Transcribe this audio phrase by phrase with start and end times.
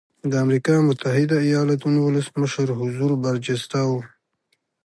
[0.31, 3.91] د امریکا متحده ایالتونو ولسمشر حضور برجسته و.